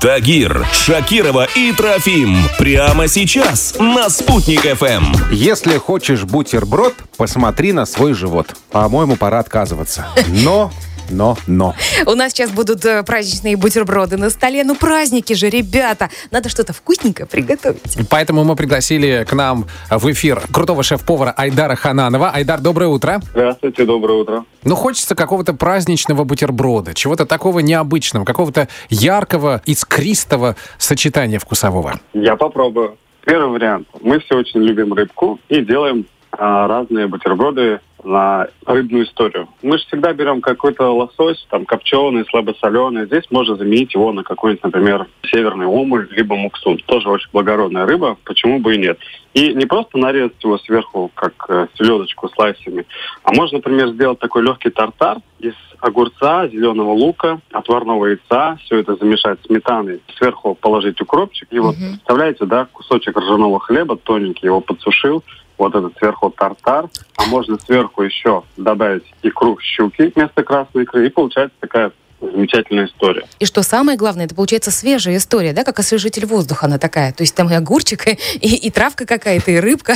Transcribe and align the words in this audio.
Тагир, 0.00 0.66
Шакирова 0.72 1.48
и 1.56 1.72
Трофим. 1.72 2.36
Прямо 2.58 3.08
сейчас 3.08 3.74
на 3.78 4.10
«Спутник 4.10 4.60
ФМ». 4.60 5.32
Если 5.32 5.78
хочешь 5.78 6.24
бутерброд, 6.24 6.94
посмотри 7.16 7.72
на 7.72 7.86
свой 7.86 8.12
живот. 8.12 8.54
По-моему, 8.70 9.16
пора 9.16 9.38
отказываться. 9.38 10.06
Но 10.28 10.70
но, 11.10 11.36
но. 11.46 11.74
У 12.06 12.14
нас 12.14 12.32
сейчас 12.32 12.50
будут 12.50 12.84
э, 12.84 13.02
праздничные 13.02 13.56
бутерброды 13.56 14.16
на 14.16 14.30
столе. 14.30 14.64
Ну, 14.64 14.74
праздники 14.74 15.32
же, 15.32 15.48
ребята. 15.48 16.10
Надо 16.30 16.48
что-то 16.48 16.72
вкусненькое 16.72 17.26
приготовить. 17.26 17.98
Поэтому 18.10 18.44
мы 18.44 18.56
пригласили 18.56 19.24
к 19.28 19.32
нам 19.32 19.66
в 19.90 20.10
эфир 20.10 20.42
крутого 20.52 20.82
шеф-повара 20.82 21.34
Айдара 21.36 21.76
Хананова. 21.76 22.30
Айдар, 22.30 22.60
доброе 22.60 22.88
утро. 22.88 23.20
Здравствуйте, 23.30 23.84
доброе 23.84 24.20
утро. 24.20 24.44
Ну, 24.64 24.74
хочется 24.74 25.14
какого-то 25.14 25.54
праздничного 25.54 26.24
бутерброда, 26.24 26.94
чего-то 26.94 27.26
такого 27.26 27.60
необычного, 27.60 28.24
какого-то 28.24 28.68
яркого, 28.90 29.62
искристого 29.66 30.56
сочетания 30.78 31.38
вкусового. 31.38 32.00
Я 32.14 32.36
попробую. 32.36 32.96
Первый 33.24 33.50
вариант. 33.50 33.88
Мы 34.00 34.20
все 34.20 34.36
очень 34.36 34.60
любим 34.60 34.92
рыбку 34.92 35.40
и 35.48 35.60
делаем 35.60 36.06
а, 36.30 36.68
разные 36.68 37.08
бутерброды 37.08 37.80
на 38.04 38.48
рыбную 38.64 39.04
историю. 39.04 39.48
Мы 39.62 39.78
же 39.78 39.86
всегда 39.86 40.12
берем 40.12 40.40
какой-то 40.40 40.90
лосось, 40.94 41.44
там, 41.50 41.64
копченый, 41.64 42.24
слабосоленый. 42.28 43.06
Здесь 43.06 43.24
можно 43.30 43.56
заменить 43.56 43.94
его 43.94 44.12
на 44.12 44.22
какой-нибудь, 44.22 44.64
например, 44.64 45.06
северный 45.24 45.66
омуль, 45.66 46.08
либо 46.10 46.36
муксун. 46.36 46.78
Тоже 46.86 47.08
очень 47.08 47.28
благородная 47.32 47.86
рыба, 47.86 48.16
почему 48.24 48.60
бы 48.60 48.74
и 48.74 48.78
нет. 48.78 48.98
И 49.34 49.52
не 49.54 49.66
просто 49.66 49.98
нарезать 49.98 50.42
его 50.42 50.58
сверху, 50.58 51.10
как 51.14 51.46
э, 51.48 51.66
селедочку 51.74 52.28
слайсами, 52.28 52.86
а 53.22 53.32
можно, 53.32 53.58
например, 53.58 53.88
сделать 53.90 54.18
такой 54.18 54.42
легкий 54.42 54.70
тартар 54.70 55.18
из 55.40 55.54
огурца, 55.80 56.48
зеленого 56.48 56.92
лука, 56.92 57.40
отварного 57.52 58.06
яйца, 58.06 58.58
все 58.64 58.78
это 58.78 58.96
замешать 58.96 59.38
сметаной, 59.46 60.00
сверху 60.16 60.54
положить 60.54 61.00
укропчик. 61.00 61.48
И 61.50 61.58
вот, 61.58 61.76
представляете, 61.76 62.46
да, 62.46 62.66
кусочек 62.72 63.16
ржаного 63.16 63.60
хлеба 63.60 63.96
тоненький, 63.96 64.46
его 64.46 64.60
подсушил, 64.60 65.22
вот 65.58 65.74
этот 65.74 65.96
сверху 65.98 66.30
тартар, 66.30 66.88
а 67.16 67.26
можно 67.26 67.58
сверху 67.58 68.02
еще 68.02 68.42
добавить 68.56 69.04
икру 69.22 69.58
щуки 69.60 70.12
вместо 70.14 70.42
красной 70.42 70.82
икры, 70.82 71.06
и 71.06 71.10
получается 71.10 71.56
такая 71.60 71.92
замечательная 72.30 72.86
история. 72.86 73.26
И 73.38 73.46
что 73.46 73.62
самое 73.62 73.96
главное, 73.98 74.26
это 74.26 74.34
получается 74.34 74.70
свежая 74.70 75.16
история, 75.16 75.52
да, 75.52 75.64
как 75.64 75.78
освежитель 75.78 76.26
воздуха 76.26 76.66
она 76.66 76.78
такая. 76.78 77.12
То 77.12 77.22
есть 77.22 77.34
там 77.34 77.50
и 77.50 77.54
огурчик, 77.54 78.06
и, 78.06 78.66
и 78.66 78.70
травка 78.70 79.06
какая-то, 79.06 79.50
и 79.50 79.56
рыбка. 79.56 79.94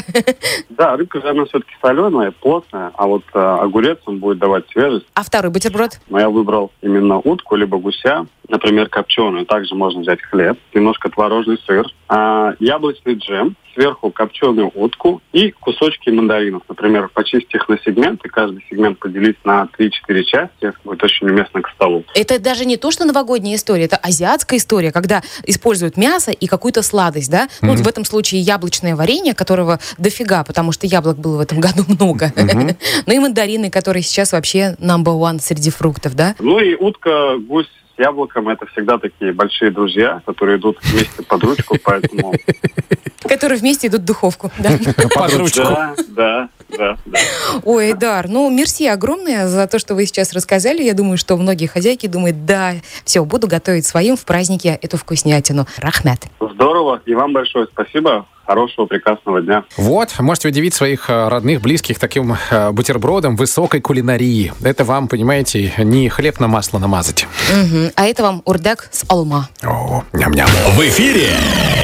Да, 0.71 0.97
рыбка, 0.97 1.21
она 1.29 1.45
все-таки 1.45 1.73
соленая, 1.83 2.31
плотная, 2.31 2.93
а 2.95 3.07
вот 3.07 3.23
э, 3.35 3.39
огурец, 3.39 3.99
он 4.07 4.19
будет 4.19 4.39
давать 4.39 4.65
свежесть. 4.71 5.07
А 5.15 5.23
второй 5.23 5.51
бутерброд? 5.51 6.01
Но 6.09 6.19
я 6.19 6.31
выбрал 6.31 6.71
именно 6.81 7.19
утку, 7.19 7.57
либо 7.57 7.79
гуся, 7.79 8.27
например, 8.51 8.89
копченую. 8.89 9.47
Также 9.47 9.75
можно 9.75 10.01
взять 10.01 10.21
хлеб, 10.23 10.59
немножко 10.75 11.09
творожный 11.09 11.59
сыр, 11.67 11.87
а, 12.09 12.55
яблочный 12.59 13.15
джем, 13.15 13.57
сверху 13.75 14.11
копченую 14.11 14.71
утку 14.75 15.23
и 15.33 15.53
кусочки 15.53 16.11
мандаринов. 16.11 16.63
Например, 16.69 17.09
почистить 17.15 17.55
их 17.55 17.69
на 17.69 17.79
сегменты, 17.79 18.29
каждый 18.29 18.65
сегмент 18.69 18.99
поделить 18.99 19.37
на 19.45 19.69
3-4 19.79 20.25
части, 20.25 20.73
будет 20.85 21.03
очень 21.05 21.29
уместно 21.29 21.63
к 21.63 21.71
столу. 21.71 22.05
Это 22.15 22.41
даже 22.41 22.65
не 22.65 22.77
то, 22.77 22.91
что 22.91 23.05
новогодняя 23.05 23.57
история, 23.57 23.85
это 23.85 23.97
азиатская 23.97 24.59
история, 24.59 24.91
когда 24.91 25.23
используют 25.47 25.97
мясо 25.97 26.33
и 26.33 26.47
какую-то 26.49 26.83
сладость, 26.83 27.31
да? 27.31 27.45
Mm-hmm. 27.45 27.59
Ну, 27.63 27.69
вот 27.69 27.79
в 27.81 27.89
этом 27.89 28.05
случае 28.05 28.41
яблочное 28.41 28.97
варенье, 28.97 29.35
которого 29.35 29.79
дофига, 29.99 30.43
потому 30.43 30.73
что 30.73 30.87
яблок 30.87 31.19
было 31.19 31.37
в 31.37 31.41
этом 31.41 31.61
году 31.61 31.85
много. 31.87 32.33
Mm-hmm. 32.35 32.77
ну 33.07 33.15
и 33.15 33.19
мандарины, 33.21 33.71
которые 33.71 34.03
сейчас 34.03 34.33
вообще 34.33 34.77
number 34.81 35.17
one 35.17 35.41
среди 35.41 35.71
фруктов, 35.71 36.17
да? 36.17 36.35
Ну 36.41 36.59
и 36.59 36.75
утка, 36.75 37.37
гусь 37.39 37.71
яблоком 38.01 38.49
это 38.49 38.67
всегда 38.67 38.99
такие 38.99 39.33
большие 39.33 39.71
друзья, 39.71 40.23
которые 40.27 40.59
идут 40.59 40.79
вместе 40.83 41.23
под 41.23 41.45
ручку, 41.45 41.77
поэтому 41.83 42.35
которые 43.29 43.59
вместе 43.59 43.89
идут 43.89 44.01
в 44.01 44.05
духовку. 44.05 44.51
Да? 44.59 44.71
Под 45.15 45.35
ручку. 45.35 45.63
Да, 45.63 45.95
да, 46.09 46.49
да, 46.77 46.97
да. 47.07 47.19
Ой, 47.65 47.93
Дар, 47.93 48.29
ну, 48.29 48.51
мерси 48.51 48.89
огромное 48.89 49.47
за 49.47 49.67
то, 49.67 49.79
что 49.79 49.95
вы 49.95 50.07
сейчас 50.07 50.33
рассказали. 50.33 50.83
Я 50.83 50.95
думаю, 50.95 51.19
что 51.19 51.37
многие 51.37 51.67
хозяйки 51.67 52.07
думают, 52.07 52.45
да, 52.45 52.73
все, 53.05 53.25
буду 53.25 53.47
готовить 53.47 53.87
своим 53.87 54.17
в 54.17 54.25
празднике 54.25 54.79
эту 54.81 54.97
вкуснятину. 54.97 55.67
Рахмет. 55.79 56.27
Здорово. 56.41 57.03
И 57.07 57.15
вам 57.15 57.33
большое 57.33 57.67
спасибо 57.71 58.27
хорошего, 58.51 58.87
прекрасного 58.87 59.41
дня. 59.41 59.63
Вот, 59.77 60.19
можете 60.19 60.49
удивить 60.49 60.75
своих 60.75 61.09
э, 61.09 61.29
родных, 61.29 61.61
близких 61.61 62.01
таким 62.01 62.35
э, 62.51 62.71
бутербродом 62.73 63.37
высокой 63.37 63.81
кулинарии. 63.81 64.53
Это 64.65 64.85
вам, 64.85 65.07
понимаете, 65.07 65.73
не 65.79 66.09
хлеб 66.09 66.41
на 66.41 66.49
масло 66.49 66.81
намазать. 66.81 67.29
Угу. 67.49 67.93
А 67.95 68.07
это 68.07 68.25
вам 68.25 68.43
урдак 68.45 68.89
с 68.91 69.05
алма. 69.09 69.49
О, 69.63 70.03
ням-ням. 70.13 70.49
В 70.75 70.81
эфире 70.81 71.29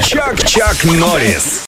Чак-Чак 0.03 0.83
Норрис. 0.83 1.63